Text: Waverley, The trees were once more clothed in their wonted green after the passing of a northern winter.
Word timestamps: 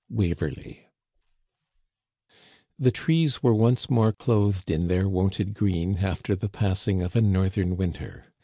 Waverley, 0.09 0.89
The 2.79 2.89
trees 2.89 3.43
were 3.43 3.53
once 3.53 3.87
more 3.87 4.11
clothed 4.11 4.71
in 4.71 4.87
their 4.87 5.07
wonted 5.07 5.53
green 5.53 5.97
after 5.99 6.35
the 6.35 6.49
passing 6.49 7.03
of 7.03 7.15
a 7.15 7.21
northern 7.21 7.77
winter. 7.77 8.33